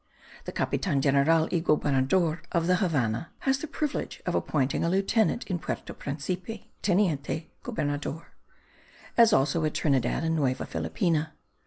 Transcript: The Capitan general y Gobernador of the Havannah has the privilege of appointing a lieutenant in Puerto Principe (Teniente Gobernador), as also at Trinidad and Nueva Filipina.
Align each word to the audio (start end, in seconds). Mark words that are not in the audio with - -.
The 0.45 0.51
Capitan 0.51 0.99
general 0.99 1.47
y 1.51 1.59
Gobernador 1.59 2.41
of 2.51 2.65
the 2.65 2.77
Havannah 2.77 3.29
has 3.41 3.59
the 3.59 3.67
privilege 3.67 4.19
of 4.25 4.33
appointing 4.33 4.83
a 4.83 4.89
lieutenant 4.89 5.43
in 5.43 5.59
Puerto 5.59 5.93
Principe 5.93 6.71
(Teniente 6.81 7.51
Gobernador), 7.61 8.25
as 9.15 9.31
also 9.31 9.63
at 9.63 9.75
Trinidad 9.75 10.23
and 10.23 10.35
Nueva 10.35 10.65
Filipina. 10.65 11.33